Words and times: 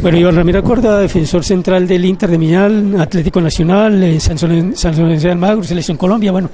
Bueno, 0.00 0.18
Iván 0.18 0.36
Ramiro 0.36 0.62
Corda, 0.62 0.98
defensor 0.98 1.44
central 1.44 1.86
del 1.86 2.04
Inter 2.04 2.30
de 2.30 2.38
Milán, 2.38 3.00
Atlético 3.00 3.40
Nacional, 3.40 4.02
eh, 4.02 4.20
San 4.20 4.36
Lorenzo 4.38 5.26
de 5.26 5.30
Almagro, 5.30 5.62
Selección 5.64 5.96
Colombia. 5.96 6.30
Bueno, 6.30 6.50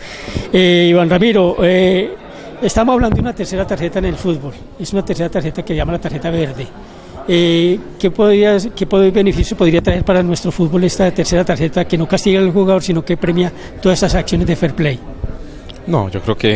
eh, 0.53 0.87
Iván 0.91 1.11
Ramiro, 1.11 1.57
eh, 1.61 2.15
estamos 2.63 2.95
hablando 2.95 3.17
de 3.17 3.23
una 3.23 3.35
tercera 3.35 3.67
tarjeta 3.67 3.99
en 3.99 4.05
el 4.07 4.17
fútbol. 4.17 4.53
Es 4.79 4.93
una 4.93 5.05
tercera 5.05 5.29
tarjeta 5.29 5.65
que 5.65 5.75
llama 5.75 5.93
la 5.93 6.01
tarjeta 6.01 6.31
verde. 6.31 6.67
Eh, 7.27 7.79
¿qué, 7.99 8.11
podría, 8.11 8.57
¿Qué 8.75 8.85
beneficio 8.85 9.57
podría 9.57 9.81
traer 9.81 10.05
para 10.05 10.23
nuestro 10.23 10.51
fútbol 10.51 10.85
esta 10.85 11.11
tercera 11.11 11.45
tarjeta 11.45 11.85
que 11.85 11.99
no 11.99 12.07
castiga 12.07 12.41
al 12.41 12.53
jugador, 12.53 12.83
sino 12.83 13.05
que 13.05 13.17
premia 13.17 13.53
todas 13.81 13.99
estas 13.99 14.15
acciones 14.15 14.47
de 14.47 14.57
fair 14.57 14.75
play? 14.75 14.99
No, 15.87 16.09
yo 16.09 16.21
creo 16.21 16.37
que 16.37 16.49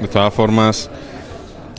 de 0.00 0.08
todas 0.08 0.32
formas 0.32 0.90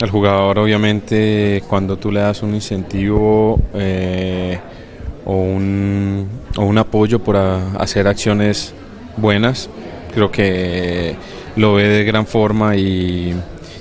el 0.02 0.10
jugador 0.10 0.58
obviamente 0.58 1.62
cuando 1.68 1.96
tú 1.96 2.10
le 2.10 2.20
das 2.20 2.42
un 2.42 2.56
incentivo 2.56 3.60
eh, 3.72 4.58
o, 5.24 5.36
un, 5.36 6.28
o, 6.56 6.64
un, 6.64 6.76
apoyo 6.76 7.20
por 7.20 7.36
hacer 7.36 8.08
acciones 8.08 8.74
buenas, 9.16 9.70
creo 10.12 10.32
que 10.32 11.14
lo 11.54 11.74
ve 11.74 11.86
de 11.86 12.04
gran 12.04 12.26
forma 12.26 12.74
y, 12.76 13.32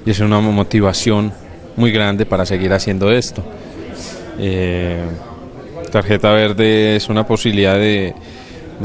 es 0.05 0.19
una 0.19 0.39
motivación 0.39 1.31
muy 1.75 1.91
grande 1.91 2.25
para 2.25 2.45
seguir 2.45 2.73
haciendo 2.73 3.11
esto. 3.11 3.43
Eh, 4.39 5.03
tarjeta 5.91 6.31
verde 6.31 6.95
es 6.95 7.09
una 7.09 7.25
posibilidad 7.25 7.75
de, 7.75 8.13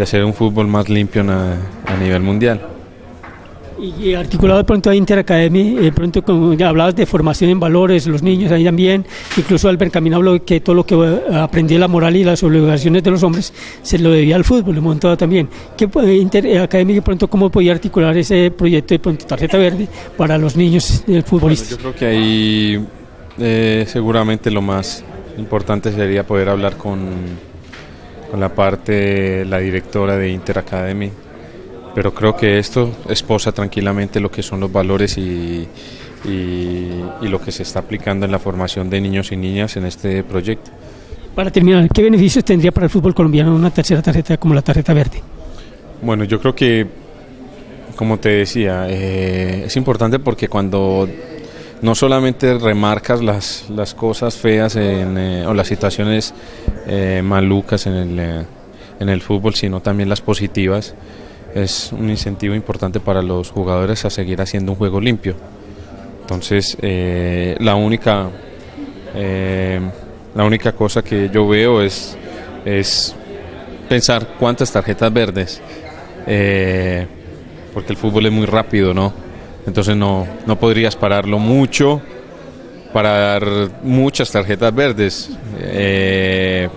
hacer 0.01 0.25
un 0.25 0.33
fútbol 0.33 0.69
más 0.69 0.89
limpio 0.89 1.23
a 1.23 1.97
nivel 1.99 2.23
mundial. 2.23 2.76
Y 3.79 4.15
articulado 4.15 4.65
pronto 4.65 4.89
a 4.89 4.95
Inter 4.95 5.19
Academy, 5.19 5.75
de 5.75 5.93
pronto 5.93 6.23
como 6.23 6.55
ya 6.55 6.71
hablabas 6.71 6.97
de 6.97 7.05
formación 7.05 7.51
en 7.51 7.61
valores, 7.61 8.07
los 8.07 8.23
niños 8.23 8.51
ahí 8.51 8.65
también, 8.65 9.05
incluso 9.37 9.69
Albert 9.69 9.93
Camino 9.93 10.17
habló 10.17 10.43
que 10.45 10.61
todo 10.61 10.75
lo 10.75 10.87
que 10.87 11.21
aprendí 11.33 11.77
la 11.77 11.87
moral 11.87 12.17
y 12.17 12.25
las 12.25 12.43
obligaciones 12.43 13.03
de 13.03 13.11
los 13.11 13.23
hombres 13.23 13.53
se 13.83 13.99
lo 13.99 14.11
debía 14.11 14.37
al 14.37 14.45
fútbol, 14.45 14.77
lo 14.77 14.83
montaba 14.83 15.17
también. 15.17 15.49
¿Qué 15.77 15.89
Inter 16.15 16.59
Academy 16.59 16.95
de 16.95 17.03
pronto 17.03 17.29
cómo 17.29 17.51
podía 17.51 17.73
articular 17.73 18.17
ese 18.17 18.51
proyecto 18.51 18.95
de 18.95 18.99
pronto 18.99 19.27
tarjeta 19.27 19.59
verde 19.59 19.87
para 20.17 20.39
los 20.39 20.57
niños 20.57 21.05
del 21.07 21.23
futbolista? 21.23 21.71
yo 21.71 21.79
creo 21.79 21.95
que 21.95 22.07
ahí 22.07 22.87
eh, 23.39 23.85
seguramente 23.87 24.51
lo 24.51 24.63
más 24.63 25.05
importante 25.37 25.93
sería 25.93 26.27
poder 26.27 26.49
hablar 26.49 26.79
con, 26.79 26.99
con 28.31 28.41
la 28.41 28.49
parte, 28.49 29.45
la 29.45 29.59
directora 29.59 30.17
de 30.17 30.31
Inter 30.31 30.61
Academy, 30.61 31.11
pero 31.97 32.13
creo 32.13 32.37
que 32.37 32.59
esto 32.59 32.95
esposa 33.09 33.53
tranquilamente 33.53 34.21
lo 34.21 34.31
que 34.31 34.43
son 34.43 34.61
los 34.61 34.71
valores 34.71 35.17
y, 35.17 35.67
y, 36.27 36.91
lo 37.23 37.41
que 37.41 37.51
se 37.51 37.63
está 37.63 37.79
aplicando 37.81 38.27
en 38.27 38.33
la 38.33 38.39
formación 38.39 38.91
de 38.91 39.01
niños 39.01 39.33
y 39.33 39.37
niñas 39.37 39.79
en 39.79 39.87
este 39.87 40.23
proyecto. 40.23 40.71
Para 41.35 41.51
terminar, 41.51 41.89
¿qué 41.89 42.03
beneficios 42.03 42.45
tendría 42.45 42.71
para 42.71 42.85
el 42.85 42.91
fútbol 42.91 43.15
colombiano 43.15 43.57
una 43.57 43.71
tercera 43.71 44.03
tarjeta 44.03 44.37
como 44.37 44.53
la 44.53 44.61
tarjeta 44.61 44.93
verde? 44.93 45.23
Bueno, 46.03 46.25
yo 46.25 46.39
creo 46.39 46.55
que, 46.55 46.87
como 47.97 48.19
te 48.19 48.29
decía, 48.29 48.87
eh, 48.91 49.65
es 49.65 49.75
importante 49.79 50.19
porque 50.19 50.49
cuando 50.49 51.09
no 51.81 51.95
solamente 51.95 52.59
remarcas 52.59 53.23
las, 53.23 53.71
las 53.71 53.95
cosas 53.95 54.37
feas 54.37 54.77
eh, 54.77 55.47
o 55.47 55.55
las 55.55 55.67
situaciones 55.67 56.35
eh, 56.87 57.23
malucas 57.25 57.87
en 57.87 57.95
el, 57.95 58.19
en 59.01 59.09
el 59.09 59.23
fútbol, 59.23 59.55
sino 59.55 59.81
también 59.81 60.11
las 60.11 60.21
positivas 60.21 60.95
es 61.57 61.91
un 61.93 62.11
incentivo 62.11 62.55
importante 62.55 63.01
para 63.01 63.23
los 63.23 63.51
jugadores 63.51 64.05
a 64.05 64.11
seguir 64.11 64.43
haciendo 64.43 64.73
un 64.73 64.79
juego 64.79 65.01
limpio. 65.01 65.35
Entonces, 66.21 66.77
eh, 66.83 67.57
la 67.61 67.77
única 67.77 68.29
eh, 69.15 69.81
la 70.35 70.45
única 70.45 70.73
cosa 70.73 71.03
que 71.03 71.31
yo 71.33 71.49
veo 71.49 71.81
es, 71.81 72.15
es 72.67 73.15
pensar 73.89 74.35
cuántas 74.39 74.71
tarjetas 74.71 75.11
verdes, 75.11 75.63
eh, 76.27 77.07
porque 77.73 77.93
el 77.93 77.97
fútbol 77.97 78.27
es 78.27 78.33
muy 78.33 78.45
rápido, 78.45 78.93
¿no? 78.93 79.15
Entonces 79.67 79.97
no, 79.97 80.27
no 80.45 80.59
podrías 80.59 80.95
pararlo 80.95 81.39
mucho 81.39 82.03
para 82.93 83.19
dar 83.19 83.47
muchas 83.83 84.31
tarjetas 84.31 84.75
verdes, 84.75 85.31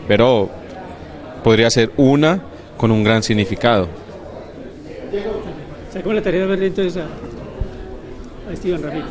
pero 0.08 0.50
podría 1.44 1.70
ser 1.70 1.92
una 1.98 2.42
con 2.78 2.92
un 2.92 3.04
gran 3.04 3.24
significado. 3.24 4.09
Sacó 5.92 6.14
la 6.14 6.22
tarea 6.22 6.42
de 6.42 6.48
verle 6.48 6.68
entonces 6.68 6.98
a, 6.98 8.52
a 8.52 8.56
Steven 8.56 8.84
Ramírez. 8.84 9.10